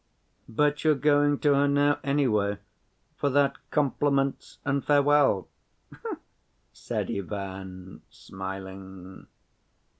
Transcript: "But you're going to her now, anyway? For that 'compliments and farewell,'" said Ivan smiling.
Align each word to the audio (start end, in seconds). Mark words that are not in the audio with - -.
"But 0.49 0.83
you're 0.83 0.95
going 0.95 1.37
to 1.41 1.53
her 1.53 1.67
now, 1.67 1.99
anyway? 2.03 2.57
For 3.17 3.29
that 3.29 3.57
'compliments 3.69 4.57
and 4.65 4.83
farewell,'" 4.83 5.47
said 6.73 7.11
Ivan 7.11 8.01
smiling. 8.09 9.27